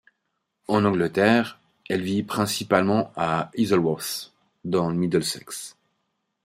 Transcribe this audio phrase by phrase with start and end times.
[0.67, 4.33] En Angleterre, elle vit principalement à Isleworth,
[4.65, 5.77] dans le Middlesex.